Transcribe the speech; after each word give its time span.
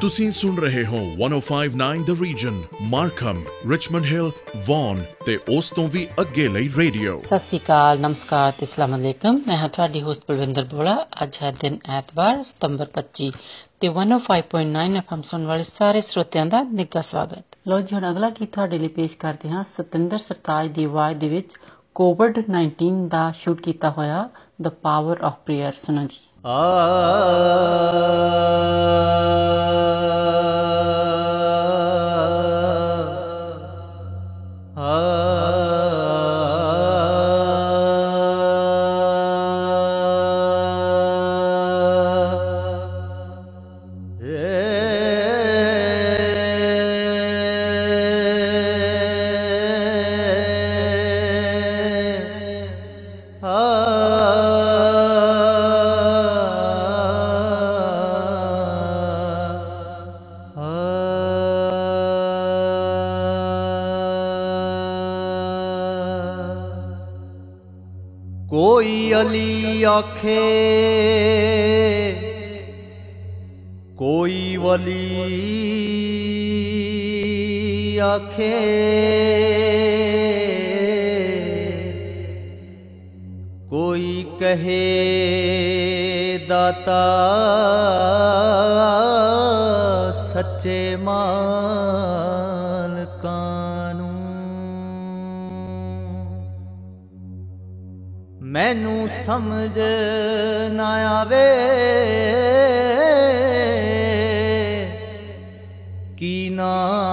ਤੁਸੀਂ 0.00 0.30
ਸੁਣ 0.30 0.56
ਰਹੇ 0.56 0.86
ਹੋ 0.86 0.98
1059 1.26 2.02
the 2.04 2.22
region 2.22 2.62
Markham 2.82 3.42
Richmond 3.70 4.04
Hill 4.04 4.30
Vaughan 4.66 5.04
ਤੇ 5.26 5.38
ਉਸ 5.58 5.70
ਤੋਂ 5.70 5.88
ਵੀ 5.88 6.08
ਅੱਗੇ 6.20 6.48
ਲਈ 6.48 6.68
ਰੇਡੀਓ। 6.76 7.20
ਸਤਿ 7.20 7.38
ਸ਼੍ਰੀ 7.38 7.58
ਅਕਾਲ 7.58 8.00
ਨਮਸਕਾਰ 8.00 8.52
ਤੇ 8.52 8.64
ਅਸਲਾਮ 8.64 8.96
ਅਲੈਕਮ। 8.96 9.40
ਮੈਂ 9.46 9.56
ਹਾਂ 9.56 9.68
ਤੁਹਾਡੀ 9.68 10.02
ਹੋਸਟ 10.02 10.22
ਬਲਵਿੰਦਰ 10.28 10.64
ਬੋਲਾ। 10.64 11.06
ਅੱਜ 11.22 11.38
ਹੈ 11.42 11.52
ਦਿਨ 11.60 11.78
ਐਤਵਾਰ 11.88 12.42
ਸਤੰਬਰ 12.42 12.90
25 12.98 13.30
ਤੇ 13.80 13.88
105.9 13.88 14.96
ਐਫਐਮ 14.96 15.22
ਸੁਣਨ 15.22 15.46
ਵਾਲੇ 15.46 15.62
ਸਾਰੇ 15.62 16.00
ਸਰੋਤਿਆਂ 16.00 16.46
ਦਾ 16.46 16.62
ਨਿੱਘਾ 16.62 17.00
ਸਵਾਗਤ। 17.00 17.58
ਲੋ 17.68 17.80
ਜੀ 17.80 17.94
ਹੁਣ 17.94 18.10
ਅਗਲਾ 18.10 18.30
ਗੀਤ 18.30 18.52
ਤੁਹਾਡੇ 18.52 18.78
ਲਈ 18.78 18.88
ਪੇਸ਼ 18.88 19.16
ਕਰਦੇ 19.16 19.48
ਹਾਂ। 19.48 19.64
ਸਤਿੰਦਰ 19.64 20.18
ਸਰਤਾਜ 20.18 20.68
ਦੀ 20.68 20.84
ਆਵਾਜ਼ 20.84 21.18
ਦੇ 21.18 21.28
ਵਿੱਚ 21.28 21.56
ਕੋਵਿਡ 21.94 22.42
19 22.50 23.08
ਦਾ 23.08 23.32
ਸ਼ੂਟ 23.40 23.60
ਕੀਤਾ 23.60 23.90
ਹੋਇਆ 23.90 24.28
ਦ 24.62 24.68
ਪਾਵਰ 24.68 25.20
ਆਫ 25.22 25.40
ਪ੍ਰੇਅਰ 25.46 25.72
ਸੁਣੋ 25.72 26.04
ਜੀ। 26.04 26.25
Ah. 26.48 27.56
आखे 69.96 70.40
कोई 73.98 74.40
वली 74.56 75.04
आखे। 78.06 78.52
कोई 83.70 84.10
कहे 84.42 84.82
दाता 86.50 87.02
सच्चे 90.28 90.80
माँ। 91.06 92.25
ਮੈਨੂੰ 99.06 99.24
ਸਮਝ 99.26 99.78
ਨਾ 100.72 100.88
ਆਵੇ। 101.08 101.48
ਕੀ 106.16 106.50
ਨਾਮ 106.50 107.06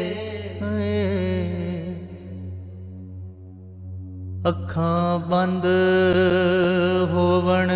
ਅੱਖਾਂ 4.71 5.19
ਬੰਦ 5.19 5.65
ਹੋਵਣ। 7.11 7.71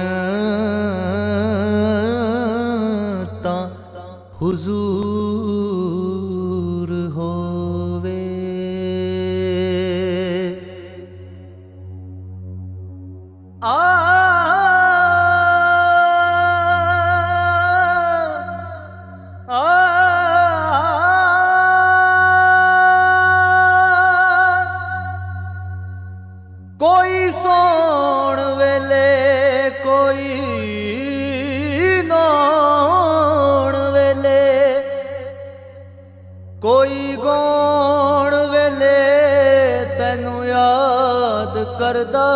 ਕਰਦਾ। 41.85 42.27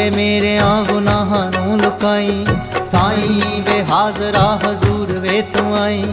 ਮੇਰਿਆਂ 0.15 0.83
ਗੁਨਾਹਾਂ 0.83 1.51
ਨੂੰ 1.51 1.81
ਲੁਕਾਈ। 1.81 2.45
ਸਾਈਂ 2.91 3.61
ਵੇ 3.61 3.85
ਹਾਜ਼ਰਾ 3.91 4.59
ਹਜ਼ੂਰ 4.65 5.11
ਵੇ 5.11 5.41
ਤੂੰ 5.41 5.77
ਆਈ। 5.77 6.05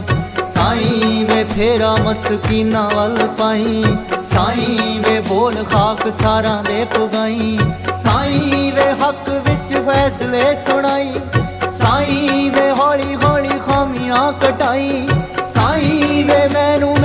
ਸਾਈਂ 0.55 1.27
ਵੇ 1.27 1.45
ਫੇਰਾ 1.45 1.97
ਮਸਕੀਨਾ 1.97 2.91
ਵੱਲ 2.97 3.27
ਪਾਈ। 3.27 3.85
ਸਾਈਂ 4.35 5.01
ਵੇ 5.01 5.21
ਬੋਲ 5.21 5.65
ਖਾਕ 5.65 6.13
ਸਾਰਾਂ 6.23 6.63
ਦੇ 6.65 6.85
ਪੁਗਾਈ। 6.85 7.59
ਸਾਈਂ 8.03 8.73
ਵੇ 8.73 8.93
ਹੱਕ 8.93 9.29
ਵਿੱਚ 9.29 9.87
ਫੈਸਲੇ 9.87 10.57
ਸੁਣਾਈ। 10.69 11.13
ਸਾਈਂ 11.79 12.51
ਵੇ 12.51 12.71
ਹੌਲੀ 12.71 13.17
ਹੌਲੀ 13.25 13.59
ਖਾਮੀਆਂ 13.67 14.33
ਕਟਾਈ। 14.33 15.09
ਸਾਈਂ 15.55 16.25
ਵੇ 16.25 16.49
ਮੈਨੂੰ 16.49 16.98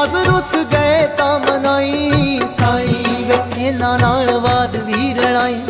ਵੇ 0.00 0.06
ਸਾਜ਼ 0.06 0.28
ਰੁੱਸ 0.28 0.54
ਗਏ 0.72 1.06
ਤਾਂ 1.16 1.38
ਮਨਾਈ। 1.38 2.40
ਸਾਈ 2.60 3.24
ਵੇ 3.24 3.38
ਇਹਨਾਂ 3.58 3.98
ਨਾਲ 3.98 4.38
ਬਾਦ 4.40 4.76
ਵੀ 4.76 5.14
ਰਣਾਈ 5.14 5.60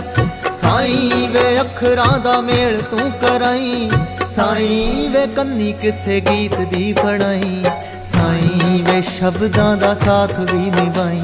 ਸਾਈ 0.63 1.29
ਵੇ 1.33 1.61
ਅੱਖਰਾਂ 1.61 2.19
ਦਾ 2.19 2.41
ਮੇਲ 2.41 2.81
ਤੂੰ 2.81 3.11
ਕਰਾਈ। 3.11 3.91
ਸਾਈ 4.37 5.09
ਵੇ 5.09 5.27
ਕੰਨੀ 5.27 5.73
ਕਿਸੇ 5.73 6.21
ਗੀਤ 6.21 6.55
ਦੀ 6.61 6.93
ਫੜਾਈ। 6.93 7.65
ਸਾਈ 8.13 8.83
ਵੇ 8.83 9.03
ਸ਼ਬਦਾਂ 9.03 9.77
ਦਾ 9.77 9.95
ਸਾਥ 9.95 10.39
ਵੀ 10.41 10.71
ਨਿਭਾਈ। 10.71 11.23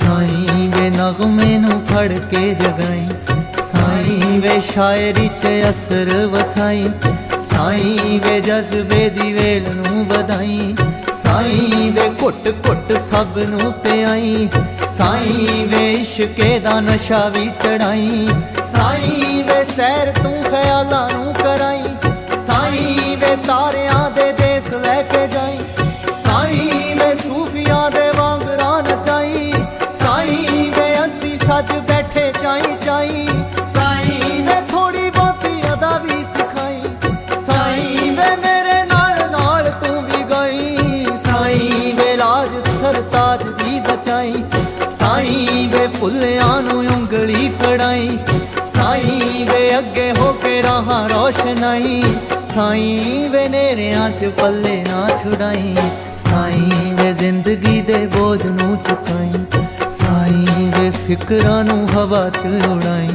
ਸਾਈ 0.00 0.68
ਵੇ 0.68 0.90
ਨਗਮੇ 0.90 1.58
ਨੂੰ 1.58 1.80
ਫੜ 1.86 2.12
ਕੇ 2.12 2.54
ਜਗਾਈ। 2.54 3.06
ਸਾਈ 3.72 4.38
ਵੇ 4.38 4.60
ਸ਼ਾਇਰੀ 4.60 5.28
'ਚ 5.28 5.46
ਅਸਰ 5.70 6.26
ਵਸਾਈ। 6.26 6.90
ਸਾਈ 7.52 8.20
ਵੇ 8.24 8.40
ਜਜ਼ਬੇ 8.40 9.08
ਦੀ 9.10 9.32
ਵੇਲ 9.32 9.76
ਨੂੰ 9.76 10.04
ਵਧਾਈ। 10.08 10.74
ਸਾਈ 11.32 11.90
ਵੇ 11.90 12.10
ਘੁੱਟ 12.22 12.48
ਘੁੱਟ 12.66 12.92
ਸਭ 13.10 13.38
ਨੂੰ 13.38 13.72
ਪਿਆਈ। 13.72 14.48
ਸਾਈ 14.98 15.64
ਵੇ 15.68 15.92
ਇਸ਼ਕੇ 15.92 16.58
ਦਾ 16.58 16.80
ਨਸ਼ਾ 16.80 17.28
ਵੀ 17.28 17.46
ਚੜਾਈ। 17.62 18.28
ਸਾਈ 18.72 19.42
ਵੇ 19.42 19.64
ਸੈਰ 19.76 20.12
ਤੂੰ 20.22 20.42
ਖਿਆਲਾਂ 20.42 21.08
ਨੂੰ 21.10 21.34
ਕਰਾਈ। 21.34 21.82
ਸਾਈ 22.46 23.16
ਵੇ 23.16 23.36
ਤਾਰਿਆਂ 23.36 24.10
ਦੇ 24.10 24.32
ਦੇਸ 24.32 24.72
ਲੈ 24.74 25.02
ਕੇ 25.02 25.26
ਜਾਈ। 25.26 25.58
ਰੋਸ਼ਨਾਈ 51.32 52.02
ਸਾਈ 52.54 53.28
ਵੇ 53.28 53.48
ਨੇਰਿਆਂ 53.48 54.10
ਚ 54.10 54.24
ਪੱਲੇ 54.40 54.84
ਨਾ 54.88 55.08
ਛੁਡਾਈ। 55.16 55.74
ਸਾਈ 56.24 56.92
ਵੇ 56.92 57.12
ਜ਼ਿੰਦਗੀ 57.12 57.80
ਦੇ 57.80 58.06
ਬੋਝ 58.06 58.46
ਨੂੰ 58.46 58.76
ਚੁਕਾਈ। 58.76 59.32
ਸਾਈ 60.00 60.66
ਵੇ 60.66 60.90
ਫਿਕਰਾਂ 60.90 61.64
ਨੂੰ 61.64 61.88
ਹਵਾ 61.92 62.30
ਚ 62.30 62.46
ਉਡਾਈ। 62.68 63.08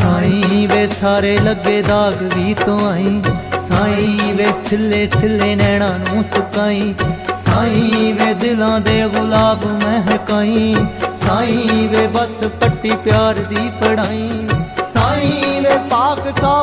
ਸਾਈ 0.00 0.66
ਵੇ 0.66 0.88
ਸਾਰੇ 1.00 1.38
ਲੱਗੇ 1.38 1.82
ਦਾਗ 1.82 2.22
ਵੀ 2.36 2.54
ਤੋਂ 2.54 2.78
ਆਈ। 2.90 3.22
ਸਾਈ 3.68 4.32
ਵੇ 4.32 4.46
ਸਿੱਲੇ 4.66 5.08
ਸਿੱਲੇ 5.20 5.54
ਨੈਣਾ 5.54 5.90
ਨੂੰ 5.98 6.24
ਸੁਕਾਈ। 6.36 6.94
ਸਾਈ 7.46 8.12
ਵੇ 8.12 8.34
ਦਿਲਾਂ 8.34 8.80
ਦੇ 8.80 9.08
ਗੁਲਾਬ 9.08 9.64
ਮਹਿਕਾਈ 9.84 10.76
ਸਾਈ 11.26 11.88
ਵੇ 11.90 12.06
ਬਸ 12.06 12.44
ਪੱਟੀ 12.60 12.92
ਪਿਆਰ 13.04 13.34
ਦੀ 13.34 13.70
ਪੜਾਈ। 13.80 14.48
ਸਾਈ 14.94 15.60
ਵੇ 15.60 15.78
ਪਾਕ 15.90 16.18
ਸਾਫ਼ 16.40 16.53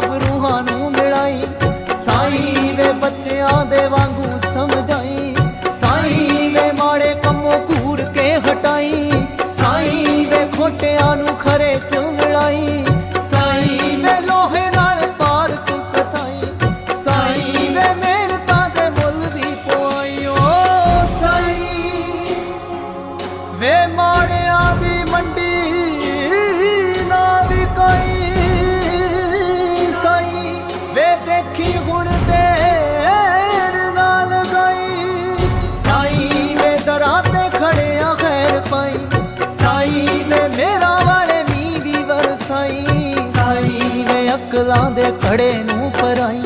ਅਕਲਾਂ 45.32 45.38
ਦੇ 45.38 45.54
ਖੜੇ 45.54 45.76
ਨੂੰ 45.76 45.92
ਪਰਾਈ। 45.92 46.42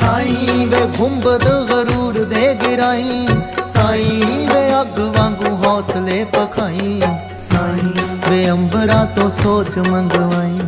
ਸਾਈ 0.00 0.66
ਵੇ 0.66 0.86
ਗੁੰਬਦ 0.98 1.44
ਗਰੂਰ 1.44 2.24
ਦੇ 2.24 2.54
ਗਿਰਾਈ। 2.54 3.28
ਸਾਈ 3.74 4.20
ਵੇ 4.54 4.80
ਅੱਗ 4.80 4.98
ਵਾਂਗੂ 4.98 5.66
ਹੌਸਲੇ 5.66 6.24
ਪਖਾਈ। 6.24 7.02
ਸਾਈ 7.50 7.92
ਵੇ 8.28 8.50
ਅੰਬਰਾਂ 8.50 9.06
ਤੋਂ 9.06 9.30
ਸੋਚ 9.30 9.78
ਮੰਗਵਾਈ। 9.78 10.58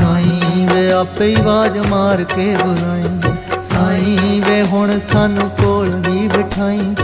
ਸਾਈ 0.00 0.66
ਵੇ 0.66 0.92
ਆਪੇ 0.92 1.26
ਹੀ 1.26 1.34
ਆਵਾਜ਼ 1.34 1.78
ਮਾਰ 1.78 2.24
ਕੇ 2.24 2.56
ਬੁਲਾਈ। 2.64 3.32
ਸਾਈ 3.70 4.40
ਵੇ 4.46 4.62
ਹੁਣ 4.62 4.98
ਸਾਨੂੰ 4.98 5.50
ਕੋਲ 5.50 5.88
ਵੀ 5.88 6.28
ਬਿਠਾਈ। 6.28 6.94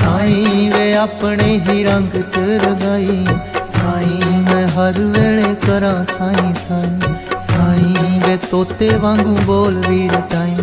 ਸਾਈ 0.00 0.72
ਵੇ 0.76 0.96
ਆਪਣੇ 0.96 1.60
ਹੀ 1.68 1.84
ਰੰਗ 1.84 2.22
ਚ 2.22 2.38
ਰਗਾਈ। 2.38 3.26
ਸਾਈ 3.54 4.20
ਮੈਂ 4.30 4.68
ਹਰ 4.68 4.92
ਵੇਲੇ 4.98 5.54
ਕਰਾਂ 5.66 6.04
ਸਾਈ 6.04 6.54
ਸਾਈ। 6.68 6.68
ਸਾਈ 6.68 6.90
ਵੇ 6.90 7.05
ਤੋਤੇ 8.50 8.88
ਵਾਂਗੂ 8.88 9.36
ਬੋਲ 9.46 9.82
ਵੀ 9.88 10.08
ਰਟਾਈ 10.08 10.56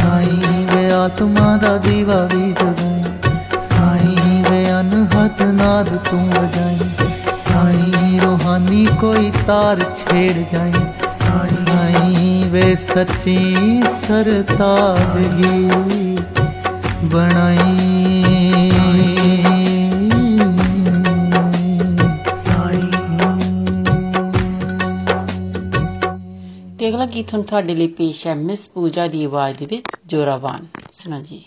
ਸਾਈ 0.00 0.66
ਵੇ 0.72 0.90
ਆਤਮਾ 0.90 1.56
ਦਾ 1.56 1.76
ਦੀਵਾ 1.76 2.28
ਵੀ 2.34 2.52
ਜਗਾਈ 2.52 3.02
ਸਾਈ 3.68 4.42
ਵੇ 4.50 4.66
ਅਨਹਦ 4.80 5.42
ਨਾਦ 5.42 5.96
ਤੂੰ 5.96 6.28
ਵਜਾਈ। 6.28 6.78
ਸਾਈ 7.52 8.20
ਰੋਹਾਨੀ 8.20 8.86
ਕੋਈ 9.00 9.32
ਤਾਰ 9.46 9.80
ਛੇੜ 9.80 10.44
ਜਾਈ। 10.52 10.72
ਸਾਈ 11.18 12.44
ਵੇ 12.44 12.76
ਸੱਚੀ 12.94 13.82
ਸਰਤਾਜਗੀ 14.08 15.68
ਤੇ 16.34 17.87
ਅਗਲਾ 27.27 27.27
ਗੀਤ 27.27 27.33
ਹੁਣ 27.33 27.41
ਤੁਹਾਡੇ 27.43 27.73
ਲਈ 27.75 27.87
ਪੇਸ਼ 27.87 28.25
ਹੈ 28.27 28.33
ਮਿਸ 28.35 28.69
ਪੂਜਾ 28.69 29.05
ਦੀ 29.07 29.23
ਆਵਾਜ਼ 29.25 29.57
ਦੇ 29.57 29.65
ਵਿੱਚ 29.65 29.95
ਜੋਰਾਵਾਨ 30.07 30.67
ਸੁਣੋ 30.91 31.19
ਜੀ 31.19 31.43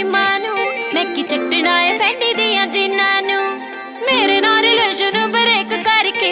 ਫੈਂਡ 1.98 2.24
ਦੀਆਂ 2.38 2.66
ਜਿੰਨਾਂ 2.68 3.22
ਨੂੰ 3.22 3.42
ਮੇਰੇ 4.02 4.40
ਨਾਲ 4.42 4.62
ਰਿਲੇਸ਼ਨ 4.62 5.26
ਬ੍ਰੇਕ 5.32 5.74
ਕਰਕੇ 5.84 6.32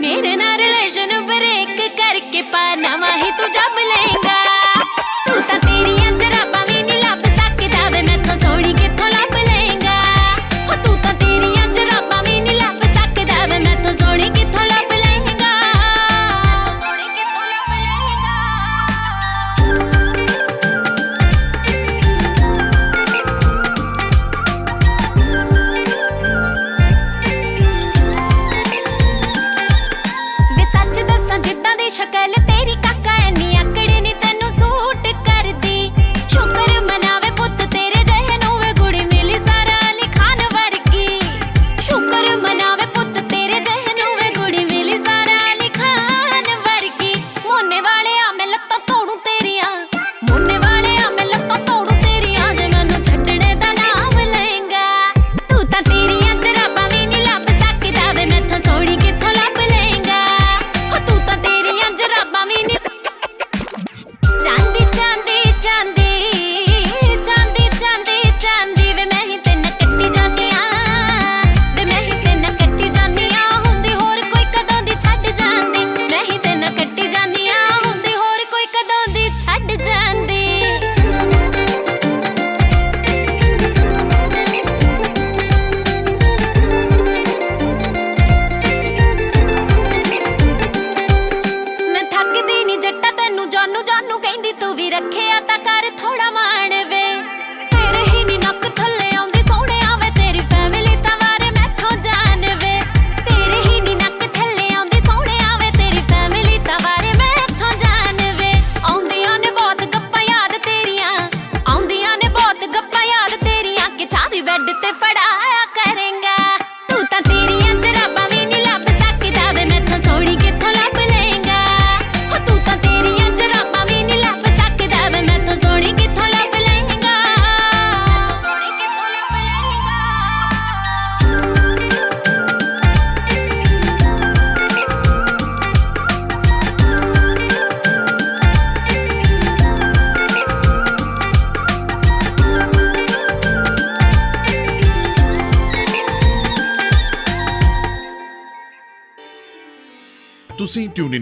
ਮੇਰੇ 0.00 0.34
ਨਾਲ 0.36 0.58
ਰਿਲੇਸ਼ਨ 0.58 1.20
ਬ੍ਰੇਕ 1.26 1.80
ਕਰਕੇ 1.98 2.42
ਪਾਣਾ 2.52 2.96
ਵਾਹੀ 2.96 3.30
ਤੂੰ 3.38 3.50
ਜੱਬ 3.52 3.78
ਲੇਗਾ 3.80 4.23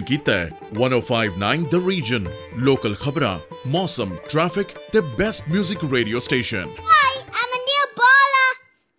ਕੀਤਾ 0.04 0.34
ਹੈ 0.34 0.50
1059 0.80 1.64
ਦ 1.72 1.80
ਰੀਜਨ 1.88 2.26
ਲੋਕਲ 2.66 2.96
ਖਬਰਾਂ 3.02 3.38
ਮੌਸਮ 3.70 4.16
ਟ੍ਰੈਫਿਕ 4.30 4.68
ਤੇ 4.94 5.02
best 5.18 5.50
뮤직 5.52 5.88
radio 5.94 6.20
station 6.28 6.70
Hi, 6.88 7.12
I'm 7.40 7.56
Anil 7.58 7.86
Bala. 8.00 8.44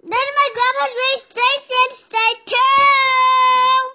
Then 0.05 0.33
my 0.39 0.49
grandma's 0.57 0.97
race 1.01 1.25
station, 1.27 1.95
stay 2.01 2.31
tuned. 2.53 3.95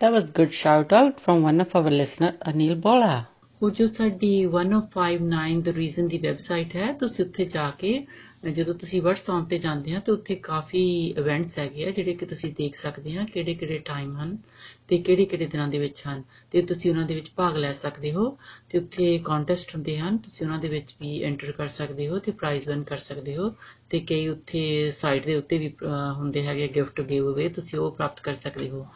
That 0.00 0.12
was 0.12 0.30
good 0.32 0.54
shout 0.54 0.94
out 0.94 1.20
from 1.20 1.44
one 1.44 1.66
of 1.66 1.76
our 1.80 1.94
listener 1.98 2.32
Anil 2.52 2.74
Bola. 2.86 3.12
ਉਹ 3.60 3.70
ਜੋ 3.78 3.86
ਸਾਡੀ 3.88 4.32
1059 4.46 5.56
the 5.64 5.72
reason 5.78 6.06
ਦੀ 6.08 6.18
ਵੈਬਸਾਈਟ 6.18 6.76
ਹੈ 6.76 6.92
ਤੁਸੀਂ 7.00 7.24
ਉੱਥੇ 7.24 7.44
ਜਾ 7.54 7.70
ਕੇ 7.78 7.90
ਜਦੋਂ 8.50 8.74
ਤੁਸੀਂ 8.74 9.00
WhatsApp 9.02 9.48
ਤੇ 9.48 9.58
ਜਾਂਦੇ 9.58 9.94
ਆ 9.94 9.98
ਤਾਂ 10.00 10.14
ਉੱਥੇ 10.14 10.34
ਕਾਫੀ 10.44 10.82
ਇਵੈਂਟਸ 11.18 11.58
ਹੈਗੇ 11.58 11.84
ਆ 11.84 11.90
ਜਿਹੜੇ 11.90 12.14
ਕਿ 12.14 12.26
ਤੁਸੀਂ 12.26 12.52
ਦੇਖ 12.58 12.74
ਸਕਦੇ 12.74 13.16
ਆ 13.18 13.24
ਕਿਹੜੇ 13.32 13.54
ਕਿਹੜੇ 13.54 13.78
ਟਾਈਮ 13.86 14.16
ਹਨ 14.20 14.36
ਤੇ 14.90 14.98
ਕਿਹੜੇ 14.98 15.24
ਕਿਹੜੇ 15.24 15.46
ਦਿਨਾਂ 15.46 15.68
ਦੇ 15.68 15.78
ਵਿੱਚ 15.78 16.02
ਹਨ? 16.08 16.22
ਤੇ 16.50 16.62
ਤੁਸੀਂ 16.62 16.90
ਉਹਨਾਂ 16.90 17.04
ਦੇ 17.04 17.14
ਵਿੱਚ 17.14 17.30
ਭਾਗ 17.36 17.56
ਲੈ 17.56 17.72
ਸਕਦੇ 17.72 18.12
ਹੋ। 18.12 18.36
ਤੇ 18.70 18.78
ਉੱਥੇ 18.78 19.18
ਕੰਟੈਸਟ 19.24 19.74
ਹੁੰਦੇ 19.74 19.98
ਹਨ। 19.98 20.16
ਤੁਸੀਂ 20.18 20.46
ਉਹਨਾਂ 20.46 20.58
ਦੇ 20.58 20.68
ਵਿੱਚ 20.68 20.94
ਵੀ 21.00 21.22
ਐਂਟਰ 21.22 21.52
ਕਰ 21.52 21.68
ਸਕਦੇ 21.68 22.08
ਹੋ 22.08 22.18
ਤੇ 22.18 22.32
ਪ੍ਰਾਈਜ਼ 22.32 22.68
ਵਿਨ 22.68 22.82
ਕਰ 22.82 22.96
ਸਕਦੇ 22.96 23.36
ਹੋ। 23.36 23.54
ਤੇ 23.90 24.00
ਕਈ 24.00 24.28
ਉੱਥੇ 24.28 24.90
ਸਾਈਟ 24.90 25.26
ਦੇ 25.26 25.34
ਉੱਤੇ 25.36 25.58
ਵੀ 25.58 25.68
ਅਹ, 25.68 26.12
ਹੁੰਦੇ 26.12 26.42
ਹੈਗੇ 26.42 26.68
ਗਿਫਟ 26.68 27.00
ਗਿਵ 27.00 27.32
ਅਵੇ 27.32 27.48
ਤੁਸੀਂ 27.48 27.78
ਉਹ 27.78 27.90
ਪ੍ਰਾਪਤ 27.90 28.20
ਕਰ 28.20 28.34
ਸਕਦੇ 28.34 28.68
ਹੋ। 28.70 28.86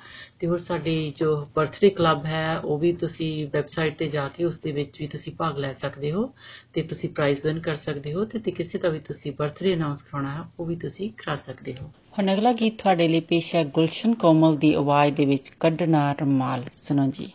ਤੇ 0.40 0.46
ਹੋਰ 0.46 0.58
ਸਾਡੀ 0.58 1.12
ਜੋ 1.16 1.46
ਬਰਥਡੇ 1.54 1.90
ਕਲੱਬ 1.90 2.26
ਹੈ 2.26 2.58
ਉਹ 2.58 2.78
ਵੀ 2.78 2.92
ਤੁਸੀਂ 2.92 3.48
ਵੈਬਸਾਈਟ 3.48 3.98
ਤੇ 3.98 4.08
ਜਾ 4.08 4.28
ਕੇ 4.28 4.44
ਉਸ 4.44 4.58
ਦੇ 4.58 4.72
ਵਿੱਚ 4.72 5.00
ਵੀ 5.00 5.06
ਤੁਸੀਂ 5.06 5.32
ਭਾਗ 5.32 5.58
ਲੈ 5.58 5.72
ਸਕਦੇ 5.72 6.12
ਹੋ 6.12 6.32
ਤੇ 6.74 6.82
ਤੁਸੀਂ 6.82 7.10
ਪ੍ਰਾਈਜ਼ 7.10 7.46
ਵਿਨ 7.46 7.60
ਕਰ 7.60 7.74
ਸਕਦੇ 7.74 8.14
ਹੋ 8.14 8.24
ਤੇ 8.24 8.38
ਤੇ 8.38 8.50
ਕਿਸੇ 8.50 8.78
ਦਾ 8.78 8.88
ਵੀ 8.88 8.98
ਤੁਸੀਂ 8.98 9.32
ਬਰਥਡੇ 9.32 9.74
ਅਨਾਉਂਸ 9.74 10.02
ਕਰਾਉਣਾ 10.02 10.34
ਹੈ 10.34 10.48
ਉਹ 10.60 10.66
ਵੀ 10.66 10.76
ਤੁਸੀਂ 10.76 11.10
ਕਰਾ 11.10 11.34
ਸਕਦੇ 11.34 11.74
ਹੋ। 11.82 11.92
ਹੁਣ 12.18 12.33
ਅਗਲਾ 12.33 12.52
ਗੀਤ 12.52 12.83
ਤੁਹਾਡੇ 12.83 13.09
ਲਈ 13.09 13.21
ਪੇਸ਼ 13.21 13.54
ਹੈ 13.54 13.64
ਗੁਲਸ਼ਨ 13.64 14.14
ਕੋਮਲ 14.14 14.56
ਦੀ 14.56 14.75
ਆਵਾਜ਼ 14.75 15.14
ਦੇ 15.14 15.25
ਵਿੱਚ 15.25 15.49
ਕੱਢਣਾ 15.61 16.12
ਰਮਾਲ। 16.12 16.64
ਸੁਣੋ 16.75 17.06
ਜੀ। 17.11 17.33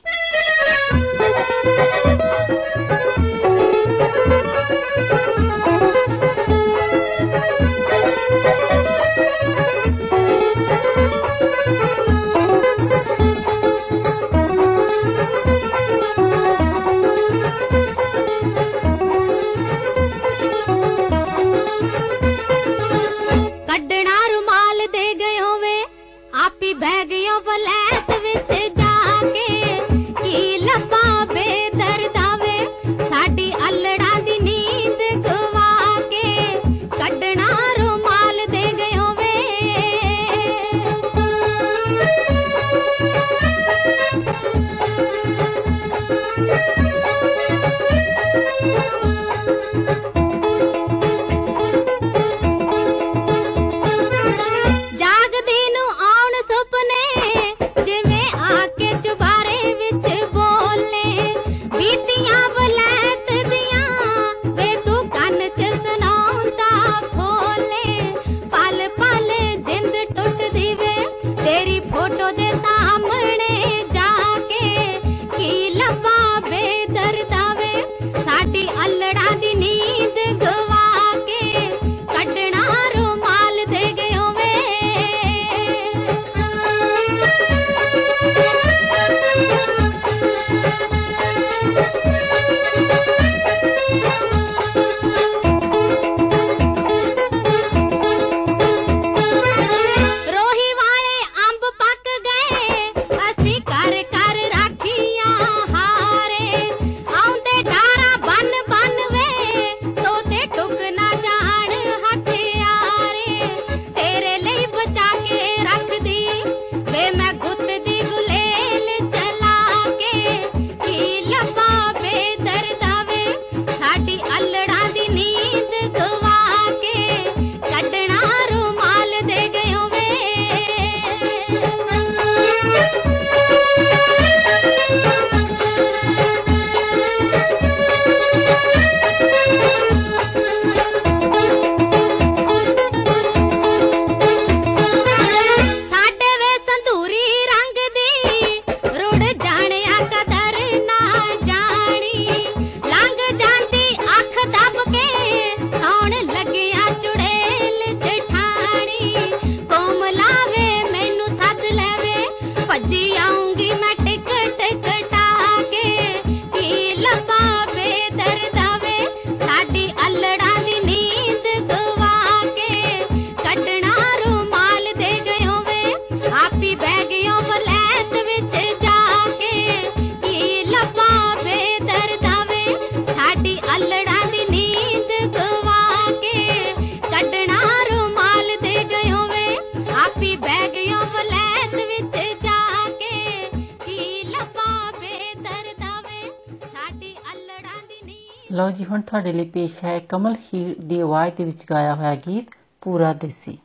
ਪੇਸ਼ 199.54 199.74
ਹੈ 199.84 200.00
ਕਮਲ 200.00 200.36
ਹੀਰ 200.46 200.76
ਦੀ 200.80 201.00
ਆਵਾਜ਼ 201.00 201.34
ਦੇ 201.38 201.44
ਵਿੱਚ 201.44 201.64
ਗਾਇਆ 201.70 201.96
ਹੋਇਆ 201.96 202.16
ਗੀਤ 202.16 202.48
ਪੂਰਾ 202.82 203.14
ਦੇਸੀ। 203.14 203.58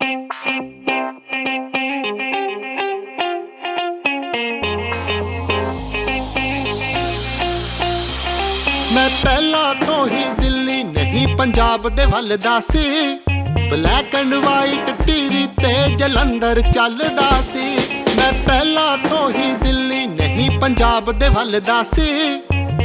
ਮੈਂ 8.93 9.09
ਪਹਿਲਾਂ 9.23 9.75
ਤੋਂ 9.75 10.07
ਹੀ 10.07 10.25
ਦਿੱਲੀ 10.41 10.83
ਨਹੀਂ, 10.85 11.27
ਪੰਜਾਬ 11.37 11.89
ਦੇ 11.89 12.05
ਵੱਲ 12.05 12.37
ਦਾ 12.37 12.59
ਸੀ। 12.61 13.19
ਬਲੈਕ 13.71 14.15
ਐਂਡ 14.15 14.35
ਵਾਈਟ 14.35 14.91
ਟੀਵੀ 15.03 15.47
ਤੇ 15.63 15.97
ਜਲੰਧਰ 15.97 16.61
ਚੱਲਦਾ 16.61 17.31
ਸੀ। 17.43 17.65
ਮੈਂ 18.17 18.33
ਪਹਿਲਾਂ 18.47 18.97
ਤੋਂ 19.09 19.29
ਹੀ 19.31 19.55
ਦਿੱਲੀ 19.63 20.07
ਨਹੀਂ, 20.07 20.51
ਪੰਜਾਬ 20.61 21.11
ਦੇ 21.13 21.29
ਵੱਲ 21.29 21.61
ਦਾ 21.61 21.83
ਸੀ। 21.83 22.43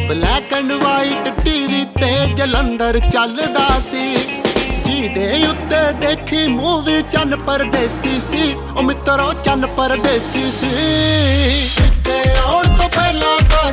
ਬਲੈਕ 0.10 0.54
ਐਂਡ 0.54 0.72
ਵਾਈਟ 0.74 1.30
ਟੀਵੀ 1.42 1.79
ਤੇ 2.02 2.34
ਜਲੰਧਰ 2.34 3.00
ਚੱਲਦਾ 3.00 3.80
ਸੀ। 3.92 4.16
ਜੀ 4.86 5.08
ਟੀਵੀ 5.08 5.08
ਦੇ 5.08 5.48
ਉੱਤੇ 5.48 5.92
ਦੇਖੀ 5.94 6.48
ਮੂਵੀ 6.48 7.02
ਚੰਨ 7.02 7.36
ਪਰਦੇਸੀ 7.36 8.20
ਸੀ। 8.20 8.56
ਉਹ 8.78 8.84
ਮਿੱਤਰੋ 8.84 9.34
ਚੰਨ 9.34 9.68
ਪਰਦੇਸੀ 9.68 10.52
ਸੀ। 10.52 10.70
ਤੇ 12.06 12.22
ਆਉਣ 12.46 12.78
ਤੋਂ 12.78 12.90
ਪਹਿਲਾਂ 12.90 13.40
ਤਾਂ 13.50 13.72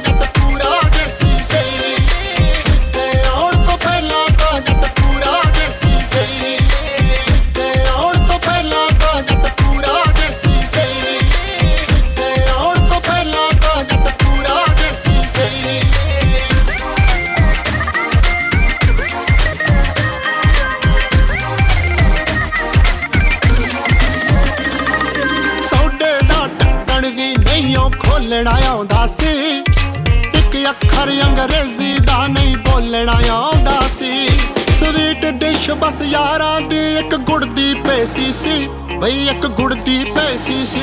ਬਈ 39.07 39.27
ਇੱਕ 39.29 39.47
ਗੁੜ 39.47 39.75
ਦੀ 39.75 40.05
ਪੇਸੀ 40.05 40.65
ਸੀ। 40.67 40.81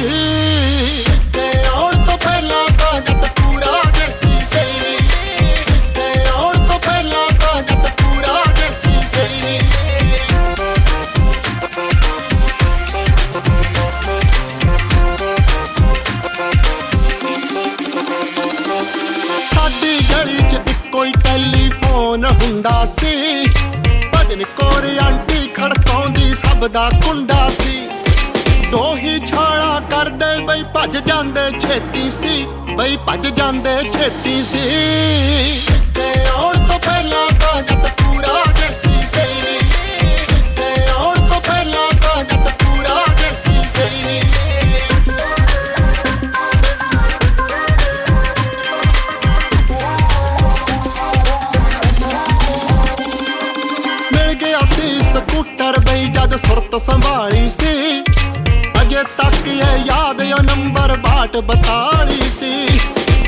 ਅਜੇ 59.03 59.11
ਤੱਕ 59.17 59.47
ਇਹ 59.47 59.85
ਯਾਦ 59.85 60.21
ਉਹ 60.21 60.43
ਨੰਬਰ 60.43 60.97
ਬਾਟ 60.97 61.37
ਬਤਾਲੀ 61.37 62.29
ਸੀ। 62.29 62.79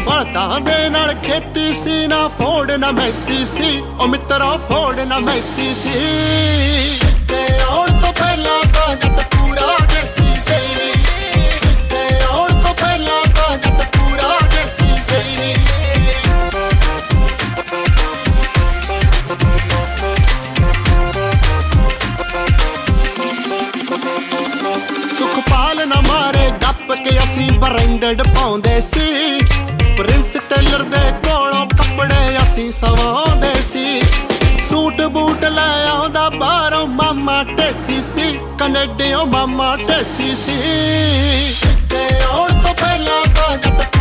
ਬਲਦਾਂ 0.05 0.59
ਦੇ 0.59 0.89
ਨਾਲ 0.89 1.13
ਖੇਤੀ 1.13 1.73
ਸੀ, 1.73 2.07
ਨਾ 2.07 2.27
ਫੋੜ, 2.27 2.71
ਨਾ 2.71 2.91
ਮੈਸੀ 2.91 3.45
ਸੀ। 3.45 3.83
ਉਹ 3.99 4.07
ਮਿੱਤਰਾ, 4.07 4.57
ਫੋੜ, 4.69 4.99
ਨਾ 4.99 5.19
ਮੈਸੀ 5.19 5.75
ਸੀ। 5.75 5.93
ਤੇ 7.29 7.61
ਆਉਣ 7.69 7.87
ਤੋਂ 7.87 8.13
ਪਹਿਲਾਂ 8.13 8.63
ਤਾਂ 8.73 8.95
ਜੱਟ 8.95 9.24
ਪਾਉਂਦੇ 28.75 28.81
ਸੀ। 28.81 29.95
ਪ੍ਰਿੰਸ 29.97 30.31
ਟੇਲਰ 30.49 30.81
ਦੇ 30.83 31.11
ਕੋਲੋਂ 31.25 31.65
ਕੱਪੜੇ 31.67 32.37
ਅਸੀਂ 32.37 32.71
ਸਵਾਉਂਦੇ 32.71 33.53
ਸੀ। 33.61 34.01
ਸੂਟ 34.69 35.01
ਬੂਟ 35.11 35.45
ਲੈ 35.45 35.87
ਆਉਂਦਾ 35.87 36.27
ਬਾਹਰੋਂ 36.29 36.87
ਮਾਮਾ 36.87 37.43
ਟੇਸੀ 37.57 38.01
ਸੀ, 38.01 38.37
ਕੈਨੇਡੀਓ 38.59 39.25
ਮਾਮਾ 39.25 39.75
ਟੇਸੀ 39.77 40.35
ਸੀ। 40.35 40.57
ਤੇ 41.89 42.03
ਆਉਣ 42.23 42.63
ਤੋਂ 42.63 42.73
ਪਹਿਲਾਂ 42.73 43.23
ਤਾਂ 43.35 43.57
ਜੱਟ 43.57 43.94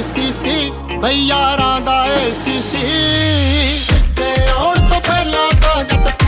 ਏਸੀਸੀ 0.00 0.70
ਬਈ 1.02 1.26
ਯਾਰਾਂ 1.26 1.80
ਦਾ 1.80 1.94
ਏਸੀਸੀ 2.18 2.78
ਕਿੱਥੇ 3.88 4.30
ਆਉਣ 4.50 4.76
ਤੋਂ 4.90 5.00
ਪਹਿਲਾਂ 5.00 5.50
ਤਾਂ 5.62 5.82
ਜੱਟ 5.84 6.19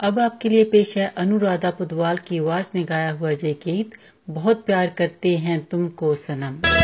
अब 0.00 0.18
आपके 0.18 0.48
लिए 0.48 0.64
पेश 0.64 0.96
है 0.98 1.12
अनुराधा 1.16 1.70
पुदवाल 1.70 2.16
की 2.18 2.38
आवाज़ 2.38 2.66
में 2.74 2.84
गाया 2.88 3.10
हुआ 3.10 3.32
जय 3.32 3.52
गीत, 3.52 3.90
बहुत 4.30 4.64
प्यार 4.66 4.94
करते 4.98 5.36
हैं 5.36 5.64
तुमको 5.64 6.14
सनम। 6.14 6.83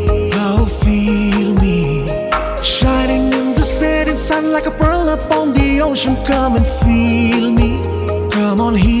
Like 4.51 4.65
a 4.65 4.71
pearl 4.71 5.07
upon 5.09 5.53
the 5.53 5.81
ocean. 5.81 6.15
Come 6.25 6.55
and 6.57 6.67
feel 6.83 7.51
me. 7.51 7.79
Come 8.31 8.59
on, 8.59 8.75
heal 8.75 9.00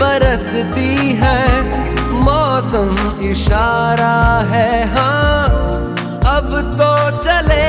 बरसती 0.00 0.94
है। 1.22 1.44
मौसम 2.24 3.20
इशारा 3.22 4.16
है 4.50 4.70
हाँ। 4.94 5.46
अब 6.36 6.48
तो 6.78 6.90
चले 7.22 7.65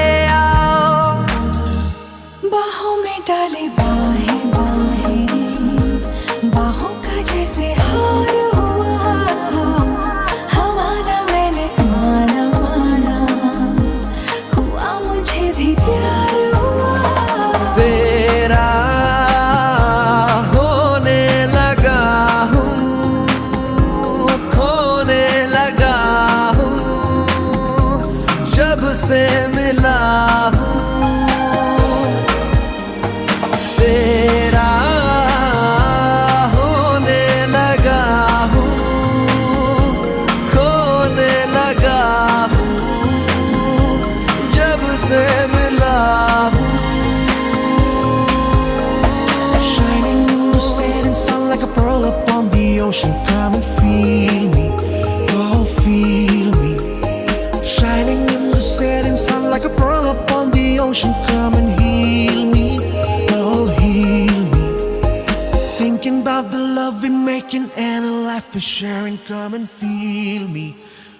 we're 68.57 68.61
sharing. 68.61 69.17
Come 69.19 69.53
and 69.53 69.69
feel 69.71 70.47
me, 70.47 70.75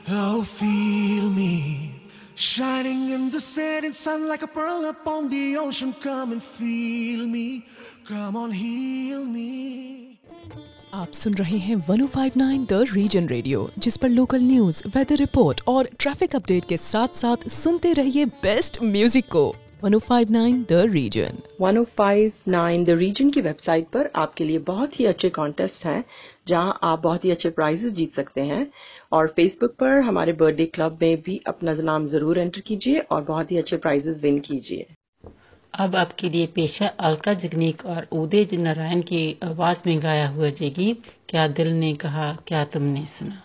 oh, 0.10 0.42
feel 0.44 1.30
me. 1.30 1.94
Shining 2.36 3.12
in 3.12 3.30
the 3.30 3.40
setting 3.40 3.94
sun 3.94 4.28
like 4.28 4.42
a 4.42 4.48
pearl 4.48 4.86
upon 4.86 5.30
the 5.30 5.58
ocean. 5.58 5.94
Come 6.02 6.32
and 6.32 6.44
feel 6.44 7.28
me, 7.28 7.64
come 8.08 8.36
on, 8.36 8.52
heal 8.54 9.24
me. 9.28 10.18
आप 10.94 11.12
सुन 11.14 11.34
रहे 11.36 11.58
हैं 11.58 11.76
1059 11.78 12.66
द 12.70 12.84
रीजन 12.94 13.28
रेडियो 13.28 13.70
जिस 13.78 13.98
पर 13.98 14.10
local 14.10 14.42
news 14.42 14.82
weather 14.96 15.16
report 15.18 15.62
और 15.68 15.90
traffic 16.00 16.36
update 16.36 16.66
के 16.70 16.78
साथ 16.84 17.16
साथ 17.16 17.48
सुनते 17.52 17.94
रहिए 17.94 18.26
बेस्ट 18.44 18.82
म्यूज़िक 18.84 19.26
को 19.32 19.46
1059 19.84 20.64
द 20.70 20.82
रीजन 20.92 21.38
1059 21.62 22.86
द 22.86 22.98
रीजन 23.00 23.30
की 23.32 23.42
वेबसाइट 23.42 23.88
पर 23.94 24.10
आपके 24.16 24.44
लिए 24.44 24.60
बहुत 24.70 25.00
ही 25.00 25.06
अच्छे 25.06 25.30
कॉन्टेस्ट 25.30 25.86
हैं 25.86 26.04
जहाँ 26.48 26.78
आप 26.84 27.00
बहुत 27.00 27.26
ही 27.26 27.32
अच्छे 27.32 27.50
प्राइजेस 27.50 27.94
जीत 27.94 28.14
सकते 28.14 28.42
हैं। 28.42 28.66
और 29.12 29.28
फेसबुक 29.28 29.76
पर 29.76 30.00
हमारे 30.02 30.34
बर्थडे 30.34 30.66
क्लब 30.66 30.98
में 31.02 31.22
भी 31.22 31.42
अपना 31.48 31.74
नाम 31.84 32.06
ज़रूर 32.08 32.40
एंटर 32.40 32.62
कीजिए 32.62 33.00
और 33.00 33.22
बहुत 33.24 33.52
ही 33.52 33.58
अच्छे 33.58 33.78
प्राइजेस 33.78 34.22
विन 34.24 34.40
कीजिए। 34.40 34.86
अब 35.74 35.96
आपके 35.96 36.30
लिए 36.30 36.46
पेशा 36.48 36.88
अलका 37.00 37.34
जगनीक 37.34 37.86
और 37.86 38.08
उदय 38.12 38.58
नारायण 38.58 39.02
की 39.02 39.26
आवाज़ 39.44 39.82
में 39.88 40.02
गाया 40.04 40.28
हुआ 40.30 40.48
ये 40.48 40.70
गीत 40.70 41.04
क्या 41.30 41.48
दिल 41.48 41.68
ने 41.74 41.94
कहा, 41.96 42.32
क्या 42.48 42.64
तुमने 42.66 43.06
सुना? 43.06 43.42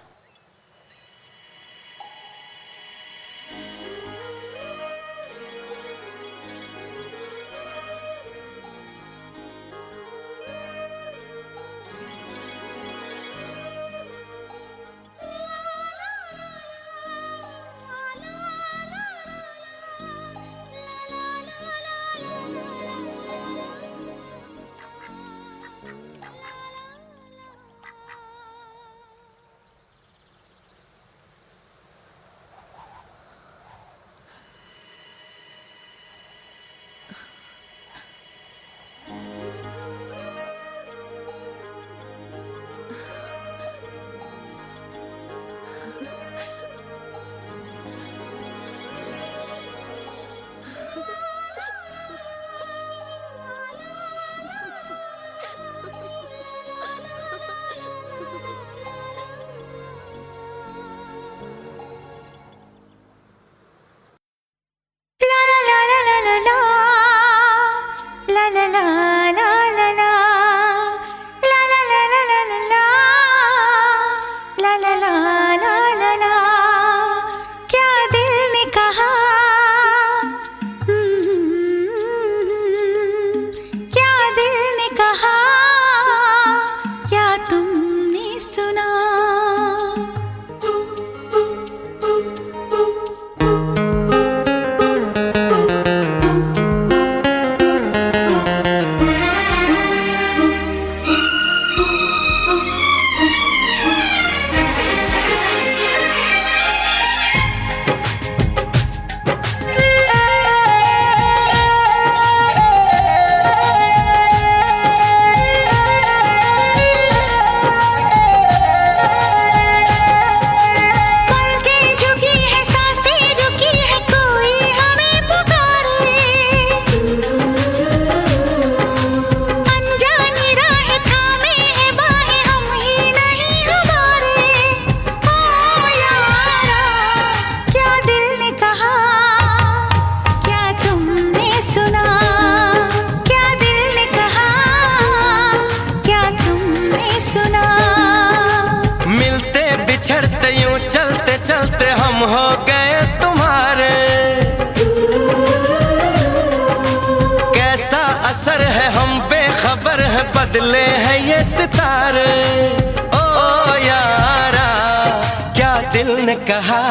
दिल 165.92 166.10
ने 166.26 166.34
कहा 166.48 166.82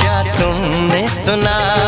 क्या 0.00 0.22
तुमने 0.32 1.06
सुना? 1.08 1.87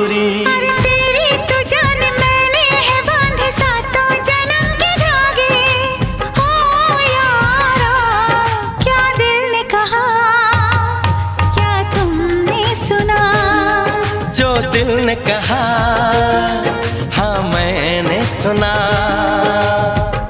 ने 15.51 17.09
हाँ 17.15 17.41
मैंने 17.53 18.23
सुना। 18.25 18.73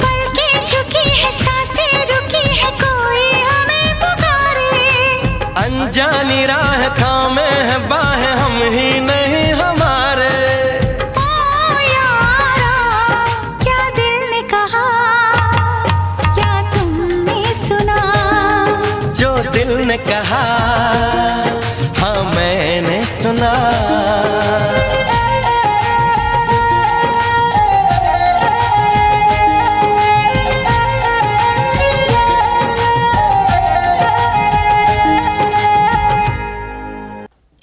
पलकें 0.04 0.54
है 1.22 1.32
साँसें 1.42 1.94
रुकी 2.12 2.46
है 2.62 2.72
कोई 2.82 3.30
अनजानी 5.64 6.46
राह 6.46 6.88
थामे 7.00 7.50
है 7.70 7.78
बाहें 7.90 8.34
हम 8.42 8.56
ही 8.74 8.88
नहीं 9.10 9.44
हमारे। 9.62 10.30
ओ 11.22 11.28
यारा 11.92 12.74
क्या 13.64 13.80
दिल 14.00 14.18
ने 14.34 14.42
कहा 14.54 14.86
क्या 16.38 16.52
तुमने 16.74 17.40
सुना? 17.66 18.00
जो 19.22 19.36
दिल 19.52 19.74
ने 19.92 19.98
कहा 20.10 20.44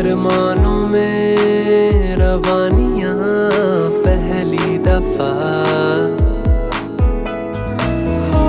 अरमानों 0.00 0.88
में 0.88 2.16
रवानियाँ, 2.16 3.16
पहली 4.04 4.78
दफ़ा। 4.78 5.32
हो 8.30 8.46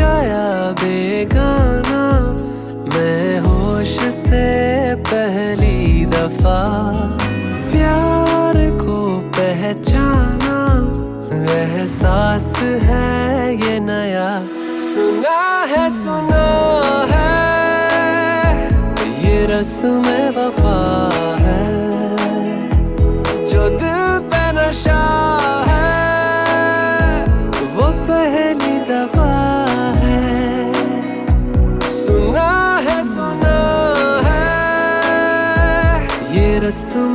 गया 0.00 0.44
बेगाना, 0.80 2.02
मैं 2.92 3.40
होश 3.40 3.96
से 4.12 4.44
पहली 5.08 6.04
दफ़ा। 6.06 6.60
प्यार 7.72 8.60
को 8.84 9.00
पहचाना, 9.38 10.60
एहसास 11.54 12.52
है 12.82 13.56
ये 13.56 13.78
नया। 13.80 14.28
सुना 14.84 15.40
है 15.72 15.88
सुना 15.96 16.46
है, 17.14 17.32
ये 19.24 19.46
रस्म 19.46 20.02
है। 21.38 21.64
जो 23.46 23.68
दिल 23.68 24.58
है 25.68 25.94
वो 27.76 27.86
पहली 28.08 28.76
दफ़ा 28.90 29.34
है। 30.02 30.72
सुना 31.90 32.50
है 32.88 33.02
सुना 33.02 33.58
है 34.26 34.42
ये 36.36 36.58
रस्म 36.58 37.14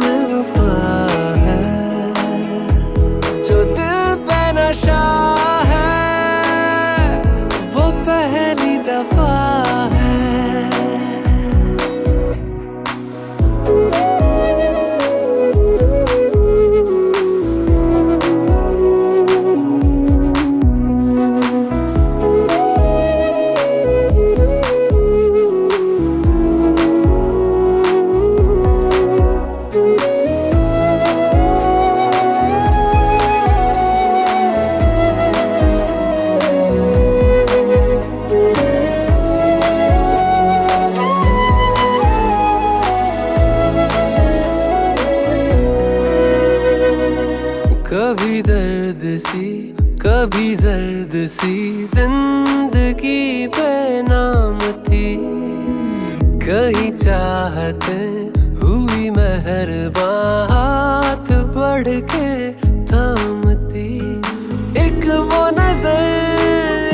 एक 65.09 65.15
वो 65.29 65.43
नज़र, 65.49 66.41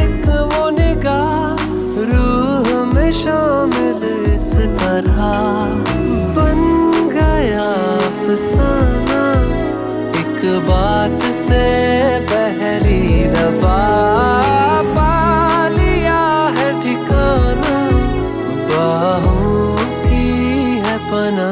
एक 0.01 0.27
वो 0.51 0.69
निगाह। 0.69 1.63
रूह 2.09 2.67
में 2.93 3.11
शामिल 3.11 4.03
इस 4.33 4.51
तरह। 4.79 5.19
बन 6.35 6.61
गया 7.11 7.67
फसाना 8.21 9.23
एक 10.21 10.39
बात 10.69 11.21
से 11.41 11.65
पहली 12.31 13.03
दफ़ा 13.35 13.83
लिया 15.75 16.23
है 16.57 16.69
ठिकाना। 16.81 17.77
बाहों 18.71 19.75
की 20.03 20.25
है 20.87 20.97
पना 21.11 21.51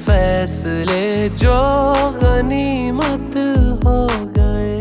फैसले 0.00 1.28
जो 1.38 1.56
गनीमत 2.22 3.34
हो 3.84 3.98
गए। 4.36 4.78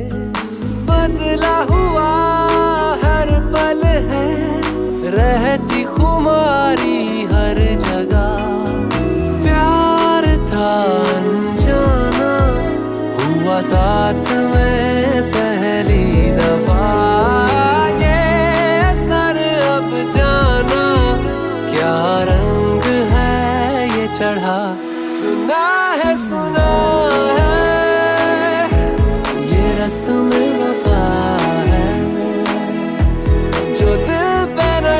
बदला 0.90 1.56
हुआ 1.72 2.10
हर 3.04 3.32
पल 3.54 3.84
है, 4.12 4.30
रहती 5.16 5.84
खुमारी 5.96 7.26
हर 7.34 7.60
जगह। 7.86 8.30
प्यार 9.44 10.28
था 10.52 10.72
जाना 11.66 12.34
हुआ 13.18 13.62
साथ 13.72 14.34
में 14.48 14.59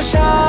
shot. 0.02 0.49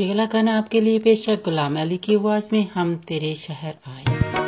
ये 0.00 0.26
खाना 0.26 0.56
आपके 0.58 0.80
लिए 0.80 0.98
पेश 0.98 1.28
गुलाम 1.44 1.80
अली 1.80 1.96
की 1.96 2.14
आवाज़ 2.14 2.48
में 2.52 2.66
हम 2.74 2.96
तेरे 3.08 3.34
शहर 3.34 3.74
आए। 3.88 4.45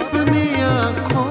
अपने 0.00 0.44
आंखों 0.62 1.27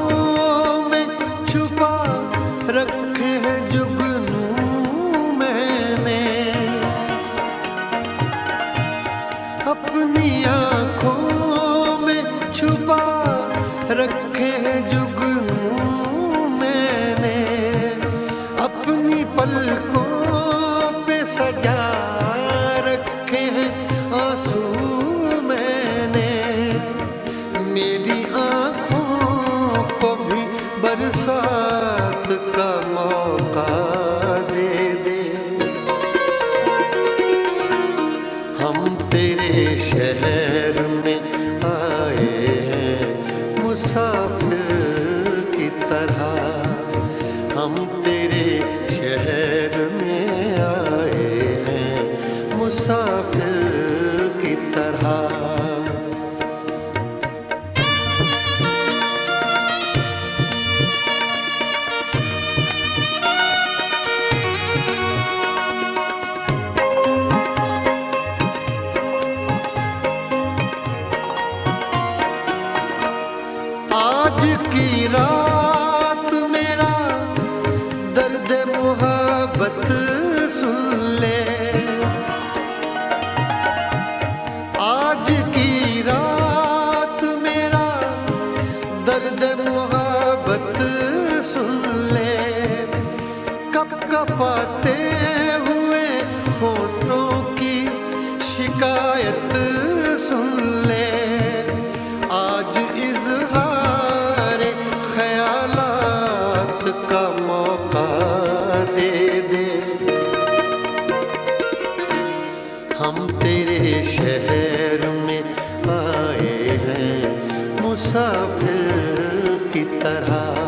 मुसाफिर 117.97 119.69
की 119.73 119.83
तरह। 119.99 120.66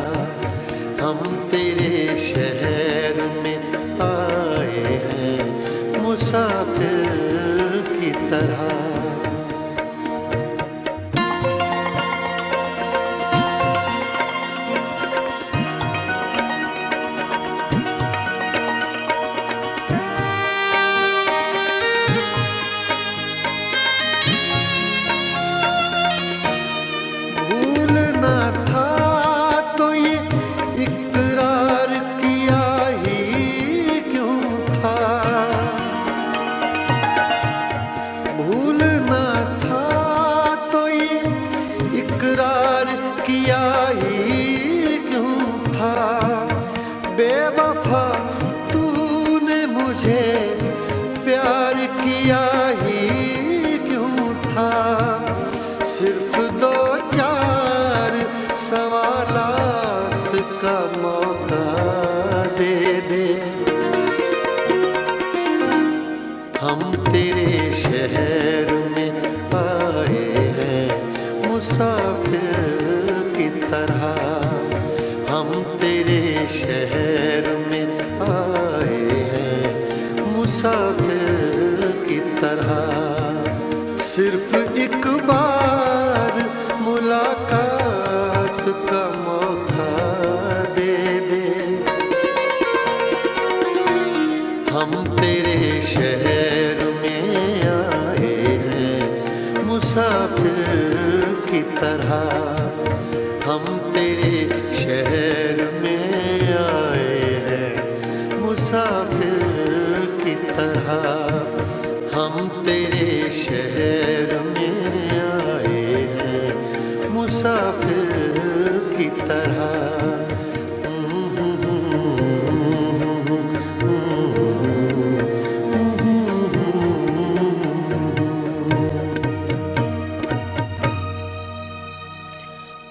की 101.49 101.61
तरह। 101.61 102.68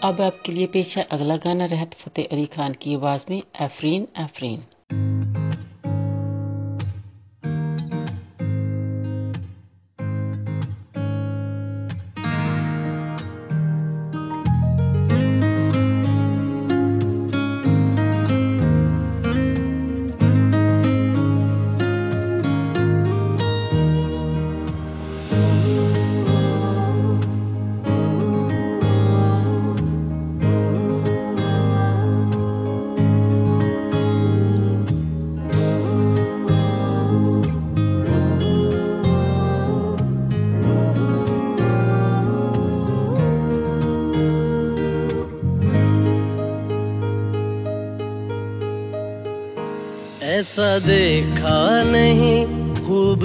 अब 0.09 0.21
आपके 0.21 0.53
लिए 0.53 0.67
पेश 0.67 0.97
है 0.99 1.03
अगला 1.13 1.37
गाना 1.37 1.65
रहत 1.67 1.95
फतेह 1.95 2.29
अली 2.33 2.47
खान 2.47 2.75
की 2.75 2.95
आवाज़ 2.95 3.25
में, 3.31 3.43
एफरीन 3.61 4.07
एफरीन। 4.19 4.65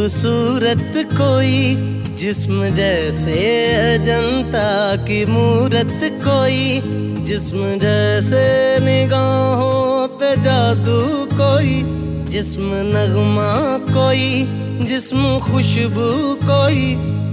खूबसूरत 0.03 0.93
कोई, 1.11 1.59
जिस्म 2.19 2.69
जैसे 2.69 3.35
अजंता 3.95 4.95
की 5.05 5.19
मूरत 5.25 5.99
कोई, 6.25 6.81
जिस्म 7.23 7.77
जैसे 7.79 8.43
निगाहों 8.79 10.07
पे 10.19 10.35
जादू 10.41 10.99
कोई, 11.33 11.79
जिस्म 12.31 12.81
नगमा 12.91 13.53
कोई, 13.93 14.27
जिस्म 14.83 15.39
खुशबू 15.39 16.09
कोई, 16.43 16.83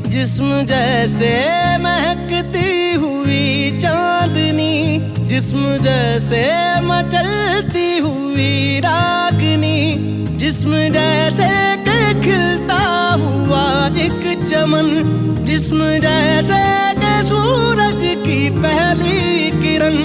जिस्म 0.08 0.62
जैसे 0.62 1.32
महकती 1.78 2.94
हुई 2.94 3.80
चांदनी, 3.82 4.76
जिस्म 5.28 5.76
जैसे 5.78 6.44
मचलती 6.86 7.88
हुई 7.98 8.78
रागनी, 8.78 9.78
जिस्म 10.38 10.88
जैसे 10.88 11.19
चमन 14.60 14.88
जिस्म 15.40 15.78
जैसे 15.78 16.92
के 16.92 17.22
सूरज 17.22 18.00
की 18.26 18.50
पहली 18.50 19.50
किरण। 19.50 19.96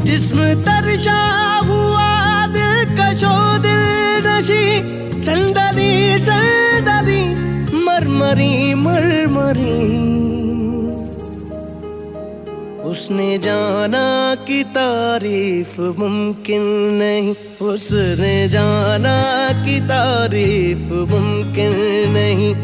जिस्म 0.00 0.36
तरशा 0.36 1.56
हुआ 1.64 2.46
दिल 2.46 2.96
कशो 2.96 3.58
दिल 3.58 4.26
नशी। 4.26 4.80
संदली 5.22 6.18
संदली 6.18 7.28
मरमरी 7.84 8.74
मरमरी। 8.74 10.04
उसने 12.90 13.38
जाना 13.38 14.34
कि 14.34 14.64
तारीफ़ 14.64 15.80
मुमकिन 15.80 16.62
नहीं। 17.02 17.34
उसने 17.66 18.48
जाना 18.48 19.16
कि 19.64 19.80
तारीफ़ 19.80 20.92
मुमकिन 20.92 21.72
नहीं। 22.12 22.63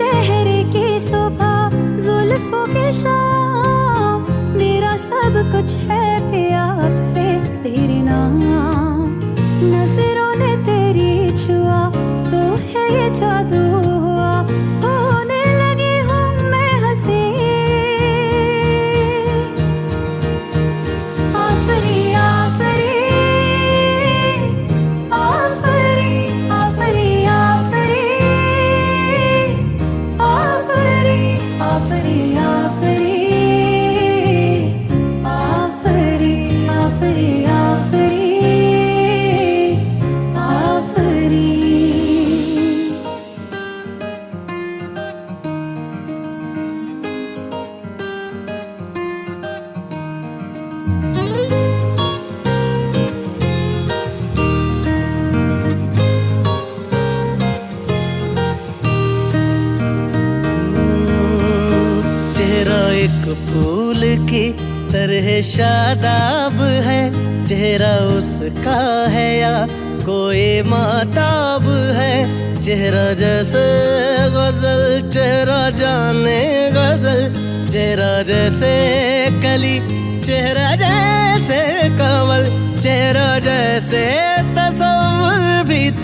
चेहरे 0.00 0.62
की 0.64 0.98
जुल्फों 2.04 2.64
के 2.66 2.92
शाम। 2.92 4.22
मेरा 4.56 4.96
सब 4.96 5.34
कुछ 5.52 5.74
है 5.76 6.18
आपसे, 6.52 7.26
तेरे 7.62 8.00
नाम। 8.02 8.38
नज़रों 9.64 10.32
ने 10.36 10.56
तेरी 10.62 11.30
छुआ 11.36 11.82
तो 12.30 12.40
है 12.70 12.86
ये 12.94 13.10
जादू। 13.10 13.69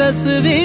तस्वीर 0.05 0.64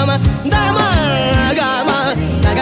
ga 0.00 0.06
ma 0.06 0.16
ma 0.16 0.16
da 0.52 0.62
ma 0.76 0.86
ga 1.58 1.68
ma 1.88 1.98
da 2.44 2.52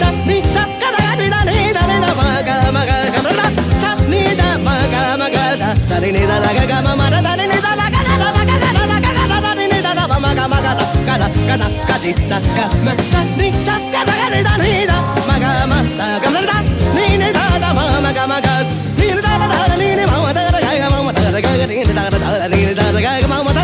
da 0.00 0.08
ni 0.28 0.36
sa 0.54 0.62
ga 0.80 0.88
da 0.96 1.04
ni 1.20 1.26
da 1.32 1.40
ni 1.48 1.72
da 1.76 1.82
ni 1.90 1.96
da 2.04 2.10
ma 2.20 2.28
ga 2.48 2.56
ma 2.76 2.82
ga 2.88 2.96
ga 3.14 3.20
da 3.38 3.46
sa 3.82 3.90
ni 4.12 4.22
da 4.40 4.48
ma 4.66 4.74
ga 4.92 5.02
ma 5.20 5.26
ga 5.34 5.44
da 5.62 5.68
da 5.88 5.96
ni 6.02 6.08
ni 6.16 6.22
da 6.30 6.36
da 6.44 6.50
ga 6.58 6.64
ga 6.70 6.78
ma 6.86 6.92
ma 7.00 7.06
da 7.14 7.18
da 7.26 7.32
ni 7.40 7.44
ni 7.52 7.58
da 7.64 7.72
da 7.80 7.86
ga 7.94 8.00
da 8.08 8.14
da 8.22 8.28
ga 8.36 8.56
da 8.62 8.70
da 8.76 8.98
ga 9.04 9.10
da 9.16 9.24
da 9.32 9.38
da 9.44 9.50
ni 9.58 9.64
ni 9.72 9.78
da 9.86 9.92
da 9.98 10.04
ma 10.24 10.30
ga 10.38 10.44
ma 10.52 10.58
ga 10.66 10.72
da 10.78 10.84
ga 11.08 11.14
da 11.22 11.28
ga 11.48 11.56
da 11.62 11.66
ga 11.88 11.96
di 12.02 12.12
da 12.30 12.38
ga 12.56 12.64
ma 12.84 12.92
da 13.12 13.20
ni 13.40 13.48
sa 13.66 13.74
ga 13.94 14.00
da 14.08 14.14
ga 14.20 14.26
ni 14.34 14.40
da 14.48 14.52
ni 14.64 14.72
da 14.90 14.96
ma 15.28 15.36
ga 15.44 15.50
ma 15.72 15.78
da 15.98 16.06
ga 16.22 16.28
da 16.36 16.40
da 16.50 16.56
ni 16.96 17.04
ni 17.22 17.28
da 17.38 17.44
da 17.64 17.68
ma 17.78 17.84
ma 18.04 18.10
ga 18.18 18.24
ma 18.32 18.38
ga 18.46 18.54
ni 19.00 19.06
ni 19.16 19.20
da 19.26 19.32
da 19.40 19.46
da 19.70 19.74
ni 19.80 19.88
ni 19.98 20.04
ma 20.12 20.16
ma 20.24 20.30
da 20.36 20.42
da 20.54 20.58
ga 20.66 20.72
ga 20.82 20.88
ma 20.94 20.98
ma 21.06 21.12
da 21.16 21.20
da 21.34 21.40
ga 21.44 21.50
ga 21.60 21.66
ni 21.70 21.76
ni 21.88 21.94
da 21.98 22.04
da 22.12 22.18
da 22.22 22.46
ni 22.52 22.58
ni 22.68 22.74
da 22.78 22.84
da 22.94 23.00
ga 23.06 23.12
ga 23.22 23.28
ma 23.32 23.38
ma 23.46 23.52
da 23.56 23.60
da 23.60 23.60
ni 23.60 23.60
ni 23.60 23.60
da 23.60 23.61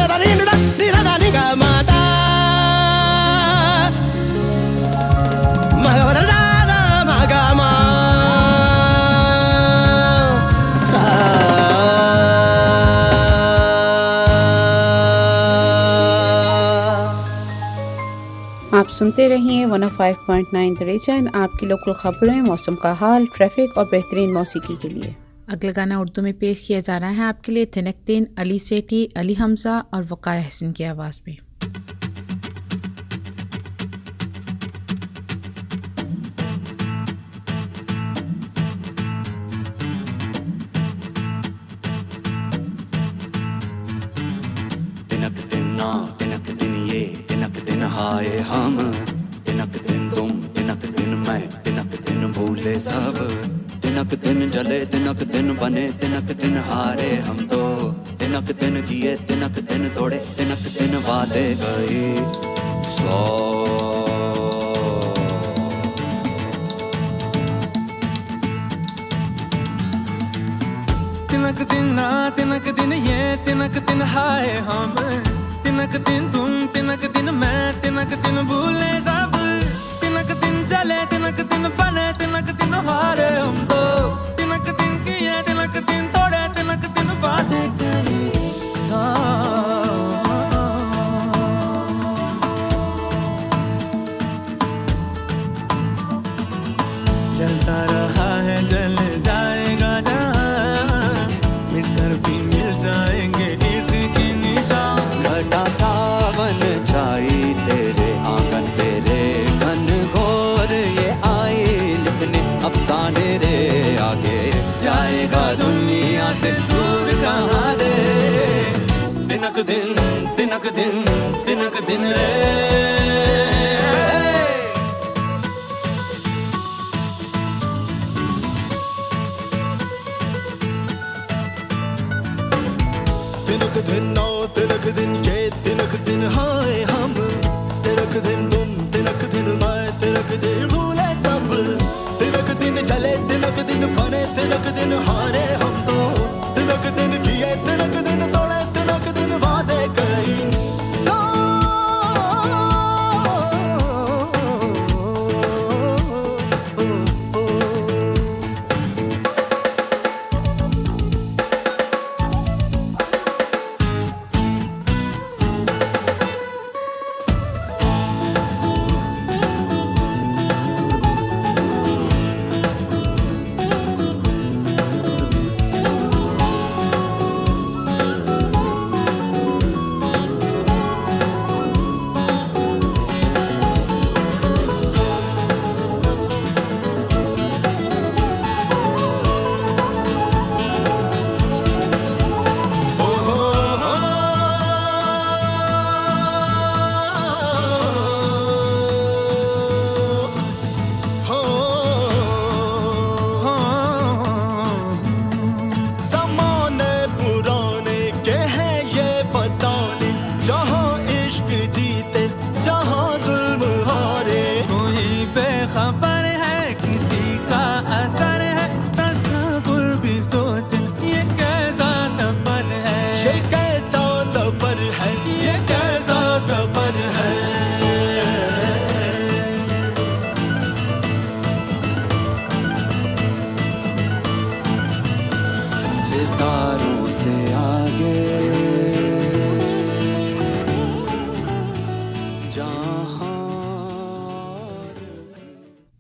आप 18.89 18.95
सुनते 18.95 19.26
रहिए 19.28 19.64
105.9 19.66 20.76
the 20.78 20.82
reason 20.89 21.26
आपकी 21.36 21.66
local 21.66 21.93
खबरें 21.93 22.41
मौसम 22.43 22.74
का 22.74 22.93
हाल 23.01 23.26
traffic 23.36 23.76
और 23.78 23.84
बेहतरीन 23.84 24.32
मौसीकी 24.32 24.76
के 24.82 24.89
लिए। 24.89 25.14
अगला 25.49 25.72
गाना 25.72 25.99
उर्दू 26.01 26.22
में 26.22 26.32
पेश 26.39 26.64
किया 26.66 26.80
जा 26.80 26.97
रहा 26.99 27.11
है 27.11 27.24
आपके 27.24 27.53
लिए 27.53 27.66
थिनकतीन 27.76 28.26
अली 28.39 28.59
सेठी 28.59 29.05
अली 29.16 29.34
हमजा 29.34 29.78
और 29.95 30.09
वकार 30.12 30.39
हसन 30.39 30.72
की 30.72 30.84
आवाज़ 30.84 31.20
में। 31.28 31.36
तिनक 45.11 45.36
दिन 45.53 45.66
ना 45.76 45.91
तिनक 46.18 46.51
दिन 46.61 46.74
ये 46.89 47.05
तिनक 47.28 47.64
दिन 47.68 47.82
हाय 47.97 48.28
हम 48.49 48.68